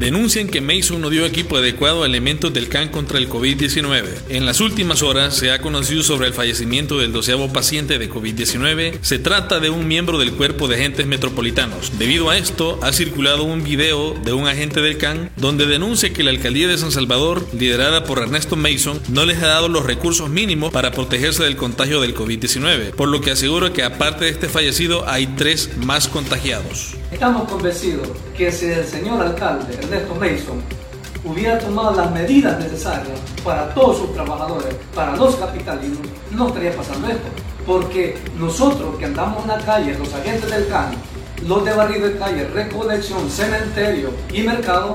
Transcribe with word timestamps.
denuncian 0.00 0.48
que 0.48 0.62
Mason 0.62 1.02
no 1.02 1.10
dio 1.10 1.26
equipo 1.26 1.58
adecuado 1.58 2.02
a 2.02 2.06
elementos 2.06 2.54
del 2.54 2.70
CAN 2.70 2.88
contra 2.88 3.18
el 3.18 3.28
COVID-19. 3.28 4.04
En 4.30 4.46
las 4.46 4.60
últimas 4.60 5.02
horas 5.02 5.36
se 5.36 5.52
ha 5.52 5.60
conocido 5.60 6.02
sobre 6.02 6.26
el 6.26 6.32
fallecimiento 6.32 6.98
del 6.98 7.12
doceavo 7.12 7.52
paciente 7.52 7.98
de 7.98 8.10
COVID-19. 8.10 8.98
Se 9.02 9.18
trata 9.18 9.60
de 9.60 9.68
un 9.68 9.86
miembro 9.86 10.18
del 10.18 10.32
cuerpo 10.32 10.68
de 10.68 10.76
agentes 10.76 11.06
metropolitanos. 11.06 11.98
Debido 11.98 12.30
a 12.30 12.38
esto, 12.38 12.80
ha 12.82 12.94
circulado 12.94 13.44
un 13.44 13.62
video 13.62 14.14
de 14.24 14.32
un 14.32 14.48
agente 14.48 14.80
del 14.80 14.96
CAN 14.96 15.30
donde 15.36 15.66
denuncia 15.66 16.14
que 16.14 16.24
la 16.24 16.30
alcaldía 16.30 16.66
de 16.66 16.78
San 16.78 16.92
Salvador, 16.92 17.46
liderada 17.52 18.04
por 18.04 18.20
Ernesto 18.20 18.56
Mason, 18.56 18.98
no 19.10 19.26
les 19.26 19.42
ha 19.42 19.48
dado 19.48 19.68
los 19.68 19.84
recursos 19.84 20.30
mínimos 20.30 20.72
para 20.72 20.92
protegerse 20.92 21.44
del 21.44 21.56
contagio 21.56 22.00
del 22.00 22.14
COVID-19, 22.14 22.92
por 22.92 23.10
lo 23.10 23.20
que 23.20 23.32
asegura 23.32 23.74
que 23.74 23.82
aparte 23.82 24.24
de 24.24 24.30
este 24.30 24.48
fallecido 24.48 25.06
hay 25.06 25.26
tres 25.36 25.76
más 25.76 26.08
contagiados. 26.08 26.96
Estamos 27.10 27.48
convencidos 27.50 28.08
que 28.36 28.52
si 28.52 28.66
el 28.66 28.84
señor 28.84 29.20
alcalde 29.20 29.74
Ernesto 29.74 30.14
Mason 30.14 30.62
hubiera 31.24 31.58
tomado 31.58 31.92
las 31.92 32.10
medidas 32.12 32.56
necesarias 32.60 33.18
para 33.44 33.74
todos 33.74 33.98
sus 33.98 34.14
trabajadores, 34.14 34.76
para 34.94 35.16
los 35.16 35.34
capitalinos, 35.34 35.98
no 36.30 36.46
estaría 36.46 36.74
pasando 36.74 37.08
esto. 37.08 37.28
Porque 37.66 38.16
nosotros 38.38 38.96
que 38.96 39.06
andamos 39.06 39.42
en 39.42 39.48
la 39.48 39.58
calle, 39.58 39.98
los 39.98 40.14
agentes 40.14 40.50
del 40.50 40.68
CAN, 40.68 40.92
los 41.46 41.64
de 41.64 41.72
barrio 41.72 42.06
de 42.06 42.16
calle, 42.16 42.46
recolección, 42.46 43.28
cementerio 43.28 44.10
y 44.32 44.42
mercado, 44.42 44.94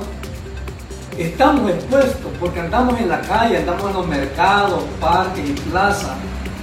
estamos 1.17 1.69
expuestos 1.69 2.31
porque 2.39 2.61
andamos 2.61 2.97
en 2.99 3.09
la 3.09 3.19
calle, 3.21 3.57
andamos 3.57 3.89
en 3.89 3.93
los 3.93 4.07
mercados, 4.07 4.83
parques 5.01 5.49
y 5.49 5.53
plazas, 5.69 6.15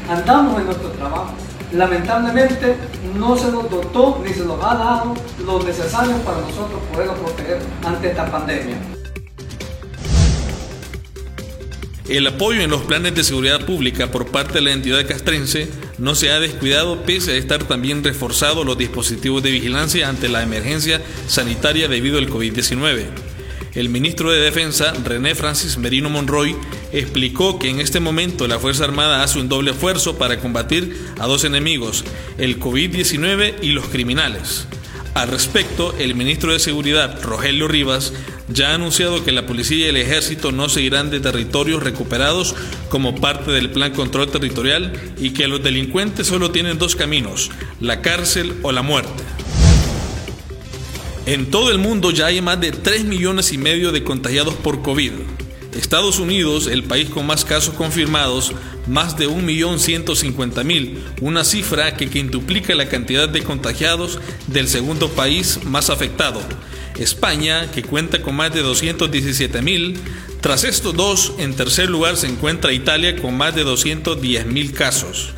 andamos 0.08 0.58
en 0.60 0.64
nuestro 0.64 0.88
trabajo. 0.92 1.34
Lamentablemente 1.72 2.76
no 3.16 3.36
se 3.36 3.50
nos 3.50 3.70
dotó 3.70 4.20
ni 4.22 4.32
se 4.32 4.44
nos 4.44 4.62
ha 4.62 4.74
dado 4.74 5.14
lo 5.46 5.62
necesario 5.62 6.16
para 6.18 6.40
nosotros 6.40 6.80
podernos 6.92 7.18
proteger 7.18 7.60
ante 7.84 8.08
esta 8.08 8.30
pandemia. 8.30 8.76
El 12.08 12.26
apoyo 12.26 12.60
en 12.60 12.68
los 12.68 12.82
planes 12.82 13.14
de 13.14 13.24
seguridad 13.24 13.64
pública 13.64 14.10
por 14.10 14.26
parte 14.26 14.54
de 14.54 14.60
la 14.60 14.72
entidad 14.72 15.06
castrense 15.06 15.70
no 15.96 16.14
se 16.14 16.30
ha 16.30 16.40
descuidado 16.40 17.04
pese 17.04 17.32
a 17.32 17.36
estar 17.36 17.64
también 17.64 18.04
reforzados 18.04 18.66
los 18.66 18.76
dispositivos 18.76 19.42
de 19.42 19.52
vigilancia 19.52 20.08
ante 20.08 20.28
la 20.28 20.42
emergencia 20.42 21.00
sanitaria 21.26 21.88
debido 21.88 22.18
al 22.18 22.28
COVID-19. 22.28 23.31
El 23.74 23.88
ministro 23.88 24.30
de 24.30 24.40
Defensa, 24.40 24.92
René 25.02 25.34
Francis 25.34 25.78
Merino 25.78 26.10
Monroy, 26.10 26.54
explicó 26.92 27.58
que 27.58 27.70
en 27.70 27.80
este 27.80 28.00
momento 28.00 28.46
la 28.46 28.58
Fuerza 28.58 28.84
Armada 28.84 29.22
hace 29.22 29.38
un 29.38 29.48
doble 29.48 29.70
esfuerzo 29.70 30.18
para 30.18 30.38
combatir 30.40 30.94
a 31.18 31.26
dos 31.26 31.44
enemigos, 31.44 32.04
el 32.36 32.60
COVID-19 32.60 33.54
y 33.62 33.68
los 33.68 33.86
criminales. 33.86 34.66
Al 35.14 35.28
respecto, 35.28 35.94
el 35.98 36.14
ministro 36.14 36.52
de 36.52 36.58
Seguridad, 36.58 37.22
Rogelio 37.22 37.66
Rivas, 37.66 38.12
ya 38.48 38.70
ha 38.70 38.74
anunciado 38.74 39.24
que 39.24 39.32
la 39.32 39.46
policía 39.46 39.86
y 39.86 39.88
el 39.88 39.96
ejército 39.96 40.52
no 40.52 40.68
se 40.68 40.82
irán 40.82 41.10
de 41.10 41.20
territorios 41.20 41.82
recuperados 41.82 42.54
como 42.90 43.14
parte 43.14 43.52
del 43.52 43.70
plan 43.70 43.92
control 43.92 44.30
territorial 44.30 44.92
y 45.18 45.30
que 45.30 45.48
los 45.48 45.62
delincuentes 45.62 46.26
solo 46.26 46.50
tienen 46.50 46.78
dos 46.78 46.94
caminos, 46.94 47.50
la 47.80 48.02
cárcel 48.02 48.54
o 48.62 48.72
la 48.72 48.82
muerte. 48.82 49.22
En 51.24 51.52
todo 51.52 51.70
el 51.70 51.78
mundo 51.78 52.10
ya 52.10 52.26
hay 52.26 52.40
más 52.40 52.60
de 52.60 52.72
3 52.72 53.04
millones 53.04 53.52
y 53.52 53.58
medio 53.58 53.92
de 53.92 54.02
contagiados 54.02 54.54
por 54.54 54.82
COVID. 54.82 55.12
Estados 55.78 56.18
Unidos, 56.18 56.66
el 56.66 56.82
país 56.82 57.10
con 57.10 57.26
más 57.26 57.44
casos 57.44 57.74
confirmados, 57.74 58.52
más 58.88 59.16
de 59.16 59.28
1.150.000, 59.28 60.98
una 61.20 61.44
cifra 61.44 61.96
que 61.96 62.10
quintuplica 62.10 62.74
la 62.74 62.88
cantidad 62.88 63.28
de 63.28 63.44
contagiados 63.44 64.18
del 64.48 64.66
segundo 64.66 65.10
país 65.10 65.60
más 65.64 65.90
afectado. 65.90 66.40
España, 66.98 67.70
que 67.70 67.84
cuenta 67.84 68.20
con 68.20 68.34
más 68.34 68.52
de 68.52 68.64
217.000. 68.64 69.96
Tras 70.40 70.64
estos 70.64 70.94
dos, 70.94 71.34
en 71.38 71.54
tercer 71.54 71.88
lugar 71.88 72.16
se 72.16 72.26
encuentra 72.26 72.72
Italia 72.72 73.16
con 73.16 73.36
más 73.36 73.54
de 73.54 73.64
210.000 73.64 74.72
casos. 74.72 75.32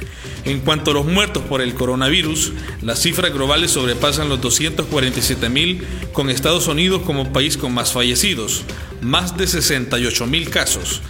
En 0.44 0.60
cuanto 0.60 0.90
a 0.90 0.94
los 0.94 1.06
muertos 1.06 1.42
por 1.44 1.62
el 1.62 1.74
coronavirus, 1.74 2.52
las 2.82 3.00
cifras 3.00 3.32
globales 3.32 3.70
sobrepasan 3.70 4.28
los 4.28 4.42
247 4.42 5.48
mil, 5.48 5.82
con 6.12 6.28
Estados 6.28 6.68
Unidos 6.68 7.02
como 7.02 7.32
país 7.32 7.56
con 7.56 7.72
más 7.72 7.92
fallecidos, 7.92 8.64
más 9.00 9.38
de 9.38 9.46
68 9.46 10.26
mil 10.26 10.50
casos. 10.50 11.00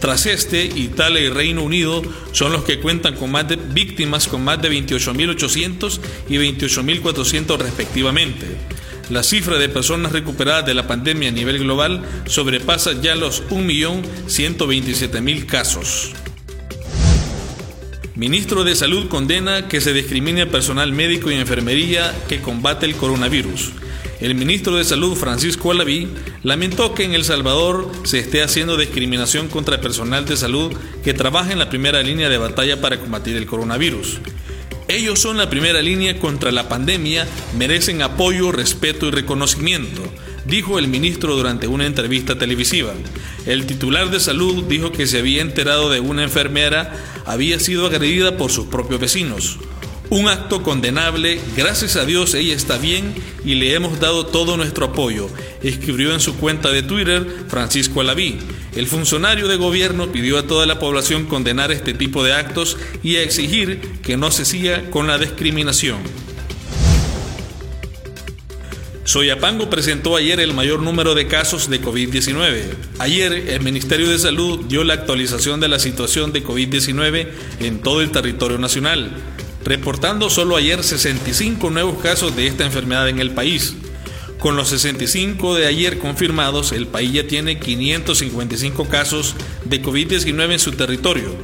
Tras 0.00 0.26
este, 0.26 0.64
Italia 0.64 1.20
y 1.20 1.28
Reino 1.28 1.62
Unido 1.62 2.02
son 2.32 2.52
los 2.52 2.64
que 2.64 2.80
cuentan 2.80 3.14
con 3.16 3.30
más 3.30 3.46
de 3.48 3.56
víctimas 3.56 4.26
con 4.26 4.42
más 4.42 4.60
de 4.60 4.70
28.800 4.72 6.00
y 6.28 6.36
28.400 6.36 7.58
respectivamente. 7.58 8.46
La 9.10 9.22
cifra 9.22 9.58
de 9.58 9.68
personas 9.68 10.12
recuperadas 10.12 10.64
de 10.66 10.74
la 10.74 10.86
pandemia 10.86 11.28
a 11.28 11.32
nivel 11.32 11.58
global 11.58 12.02
sobrepasa 12.26 12.92
ya 13.00 13.14
los 13.14 13.42
1.127.000 13.50 15.46
casos. 15.46 16.12
Ministro 18.20 18.64
de 18.64 18.76
Salud 18.76 19.08
condena 19.08 19.66
que 19.66 19.80
se 19.80 19.94
discrimine 19.94 20.44
personal 20.44 20.92
médico 20.92 21.30
y 21.30 21.36
enfermería 21.36 22.14
que 22.28 22.42
combate 22.42 22.84
el 22.84 22.94
coronavirus. 22.94 23.72
El 24.20 24.34
ministro 24.34 24.76
de 24.76 24.84
Salud, 24.84 25.16
Francisco 25.16 25.70
Alaví, 25.70 26.06
lamentó 26.42 26.92
que 26.92 27.04
en 27.04 27.14
El 27.14 27.24
Salvador 27.24 27.90
se 28.04 28.18
esté 28.18 28.42
haciendo 28.42 28.76
discriminación 28.76 29.48
contra 29.48 29.80
personal 29.80 30.26
de 30.26 30.36
salud 30.36 30.70
que 31.02 31.14
trabaja 31.14 31.52
en 31.52 31.58
la 31.58 31.70
primera 31.70 32.02
línea 32.02 32.28
de 32.28 32.36
batalla 32.36 32.78
para 32.82 33.00
combatir 33.00 33.38
el 33.38 33.46
coronavirus. 33.46 34.18
Ellos 34.86 35.18
son 35.18 35.38
la 35.38 35.48
primera 35.48 35.80
línea 35.80 36.18
contra 36.18 36.52
la 36.52 36.68
pandemia, 36.68 37.26
merecen 37.56 38.02
apoyo, 38.02 38.52
respeto 38.52 39.06
y 39.06 39.12
reconocimiento 39.12 40.02
dijo 40.44 40.78
el 40.78 40.88
ministro 40.88 41.36
durante 41.36 41.66
una 41.66 41.86
entrevista 41.86 42.38
televisiva. 42.38 42.92
El 43.46 43.66
titular 43.66 44.10
de 44.10 44.20
salud 44.20 44.64
dijo 44.64 44.92
que 44.92 45.06
se 45.06 45.18
había 45.18 45.42
enterado 45.42 45.90
de 45.90 46.00
una 46.00 46.22
enfermera 46.22 46.92
había 47.24 47.58
sido 47.60 47.86
agredida 47.86 48.36
por 48.36 48.50
sus 48.50 48.66
propios 48.66 49.00
vecinos. 49.00 49.58
Un 50.10 50.26
acto 50.26 50.64
condenable, 50.64 51.40
gracias 51.56 51.94
a 51.94 52.04
Dios 52.04 52.34
ella 52.34 52.52
está 52.52 52.78
bien 52.78 53.14
y 53.44 53.54
le 53.54 53.74
hemos 53.74 54.00
dado 54.00 54.26
todo 54.26 54.56
nuestro 54.56 54.86
apoyo, 54.86 55.28
escribió 55.62 56.12
en 56.12 56.18
su 56.18 56.34
cuenta 56.34 56.70
de 56.70 56.82
Twitter 56.82 57.44
Francisco 57.46 58.00
Alaví. 58.00 58.36
El 58.74 58.88
funcionario 58.88 59.46
de 59.46 59.54
gobierno 59.54 60.10
pidió 60.10 60.38
a 60.38 60.48
toda 60.48 60.66
la 60.66 60.80
población 60.80 61.26
condenar 61.26 61.70
este 61.70 61.94
tipo 61.94 62.24
de 62.24 62.32
actos 62.32 62.76
y 63.04 63.16
a 63.16 63.22
exigir 63.22 63.80
que 64.02 64.16
no 64.16 64.32
se 64.32 64.44
siga 64.44 64.90
con 64.90 65.06
la 65.06 65.16
discriminación. 65.16 65.98
Soyapango 69.10 69.68
presentó 69.68 70.14
ayer 70.14 70.38
el 70.38 70.54
mayor 70.54 70.82
número 70.82 71.16
de 71.16 71.26
casos 71.26 71.68
de 71.68 71.82
COVID-19. 71.82 72.62
Ayer 73.00 73.32
el 73.32 73.60
Ministerio 73.60 74.08
de 74.08 74.20
Salud 74.20 74.66
dio 74.68 74.84
la 74.84 74.94
actualización 74.94 75.58
de 75.58 75.66
la 75.66 75.80
situación 75.80 76.32
de 76.32 76.44
COVID-19 76.44 77.26
en 77.58 77.80
todo 77.80 78.02
el 78.02 78.12
territorio 78.12 78.58
nacional, 78.58 79.10
reportando 79.64 80.30
solo 80.30 80.54
ayer 80.54 80.84
65 80.84 81.70
nuevos 81.70 82.00
casos 82.00 82.36
de 82.36 82.46
esta 82.46 82.64
enfermedad 82.64 83.08
en 83.08 83.18
el 83.18 83.32
país. 83.32 83.74
Con 84.38 84.54
los 84.54 84.68
65 84.68 85.56
de 85.56 85.66
ayer 85.66 85.98
confirmados, 85.98 86.70
el 86.70 86.86
país 86.86 87.12
ya 87.12 87.26
tiene 87.26 87.58
555 87.58 88.86
casos 88.86 89.34
de 89.64 89.82
COVID-19 89.82 90.52
en 90.52 90.60
su 90.60 90.70
territorio. 90.70 91.34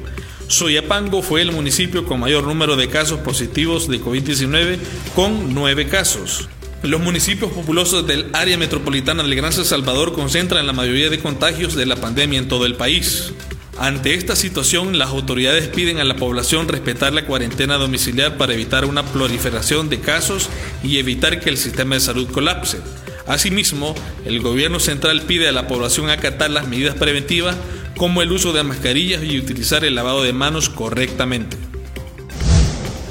Soyapango 0.47 1.21
fue 1.21 1.43
el 1.43 1.51
municipio 1.51 2.05
con 2.05 2.21
mayor 2.21 2.45
número 2.45 2.77
de 2.77 2.87
casos 2.87 3.19
positivos 3.19 3.89
de 3.89 4.01
COVID-19 4.01 4.79
con 5.17 5.53
9 5.53 5.89
casos. 5.89 6.49
Los 6.87 7.01
municipios 7.01 7.51
populosos 7.51 8.07
del 8.07 8.27
área 8.33 8.57
metropolitana 8.57 9.25
del 9.25 9.35
Gran 9.35 9.53
Salvador 9.53 10.13
concentran 10.13 10.69
la 10.69 10.73
mayoría 10.73 11.11
de 11.11 11.19
contagios 11.19 11.75
de 11.75 11.85
la 11.85 11.97
pandemia 11.97 12.39
en 12.39 12.47
todo 12.47 12.65
el 12.65 12.77
país. 12.77 13.33
Ante 13.77 14.15
esta 14.15 14.37
situación, 14.37 14.97
las 14.97 15.09
autoridades 15.09 15.67
piden 15.67 15.99
a 15.99 16.05
la 16.05 16.15
población 16.15 16.69
respetar 16.69 17.13
la 17.13 17.27
cuarentena 17.27 17.77
domiciliar 17.77 18.37
para 18.37 18.55
evitar 18.55 18.85
una 18.85 19.05
proliferación 19.05 19.89
de 19.89 19.99
casos 19.99 20.49
y 20.85 20.99
evitar 20.99 21.41
que 21.41 21.51
el 21.51 21.57
sistema 21.57 21.97
de 21.97 22.01
salud 22.03 22.31
colapse. 22.31 22.79
Asimismo, 23.27 23.97
el 24.25 24.41
gobierno 24.41 24.79
central 24.79 25.23
pide 25.23 25.49
a 25.49 25.53
la 25.53 25.67
población 25.67 26.09
acatar 26.09 26.51
las 26.51 26.69
medidas 26.69 26.95
preventivas 26.95 27.57
como 27.97 28.23
el 28.23 28.31
uso 28.31 28.53
de 28.53 28.63
mascarillas 28.63 29.25
y 29.25 29.41
utilizar 29.41 29.85
el 29.85 29.97
lavado 29.97 30.23
de 30.23 30.33
manos 30.33 30.69
correctamente. 30.69 31.57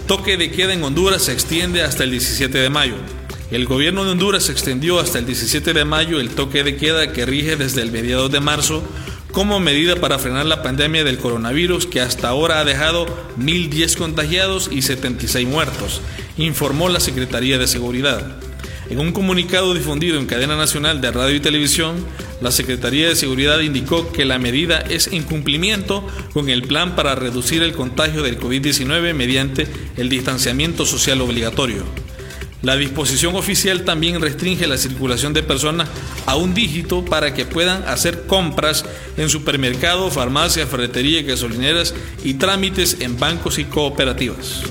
Toque 0.08 0.38
de 0.38 0.50
queda 0.50 0.74
en 0.74 0.84
Honduras 0.84 1.24
se 1.24 1.34
extiende 1.34 1.84
hasta 1.84 2.06
el 2.06 2.12
17 2.12 2.58
de 2.58 2.70
mayo. 2.70 2.96
El 3.56 3.68
gobierno 3.68 4.04
de 4.04 4.12
Honduras 4.12 4.50
extendió 4.50 5.00
hasta 5.00 5.18
el 5.18 5.26
17 5.26 5.72
de 5.72 5.86
mayo 5.86 6.20
el 6.20 6.32
toque 6.32 6.62
de 6.66 6.76
queda 6.76 7.14
que 7.14 7.26
rige 7.26 7.56
desde 7.56 7.84
el 7.84 7.90
mediados 7.90 8.30
de 8.30 8.42
marzo 8.42 8.84
como 9.32 9.62
medida 9.62 9.96
para 9.96 10.20
frenar 10.20 10.46
la 10.46 10.62
pandemia 10.62 11.06
del 11.06 11.20
coronavirus 11.20 11.86
que 11.86 12.02
hasta 12.02 12.28
ahora 12.28 12.60
ha 12.60 12.66
dejado 12.66 13.06
1.010 13.40 13.96
contagiados 13.96 14.70
y 14.74 14.82
76 14.82 15.48
muertos, 15.48 16.02
informó 16.38 16.90
la 16.90 17.00
Secretaría 17.00 17.58
de 17.58 17.68
Seguridad. 17.68 18.36
En 18.90 19.00
un 19.00 19.14
comunicado 19.14 19.74
difundido 19.74 20.20
en 20.20 20.26
cadena 20.26 20.58
nacional 20.58 21.00
de 21.00 21.12
radio 21.12 21.38
y 21.38 21.40
televisión, 21.40 21.96
la 22.42 22.52
Secretaría 22.52 23.08
de 23.08 23.16
Seguridad 23.16 23.62
indicó 23.62 24.12
que 24.12 24.26
la 24.26 24.38
medida 24.38 24.82
es 24.82 25.08
en 25.08 25.24
cumplimiento 25.24 26.06
con 26.34 26.50
el 26.50 26.64
plan 26.64 26.94
para 26.98 27.16
reducir 27.16 27.64
el 27.64 27.72
contagio 27.72 28.22
del 28.22 28.38
COVID-19 28.38 29.14
mediante 29.14 29.66
el 29.96 30.10
distanciamiento 30.10 30.86
social 30.86 31.22
obligatorio. 31.22 32.05
La 32.66 32.76
disposición 32.76 33.36
oficial 33.36 33.84
también 33.84 34.20
restringe 34.20 34.66
la 34.66 34.80
circulación 34.80 35.34
de 35.34 35.44
personas 35.44 35.88
a 36.26 36.36
un 36.36 36.56
dígito 36.56 37.06
para 37.06 37.32
que 37.32 37.46
puedan 37.46 37.84
hacer 37.84 38.26
compras 38.26 38.86
en 39.18 39.30
supermercados, 39.30 40.16
farmacias, 40.16 40.68
ferreterías, 40.68 41.26
gasolineras 41.26 41.94
y 42.24 42.34
trámites 42.34 43.02
en 43.02 43.20
bancos 43.20 43.60
y 43.60 43.66
cooperativas. 43.66 44.64